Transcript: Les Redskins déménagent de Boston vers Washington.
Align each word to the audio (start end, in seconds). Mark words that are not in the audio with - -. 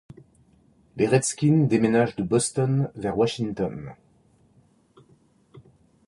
Les 0.97 1.05
Redskins 1.07 1.67
déménagent 1.67 2.15
de 2.15 2.23
Boston 2.23 2.89
vers 2.95 3.15
Washington. 3.19 3.93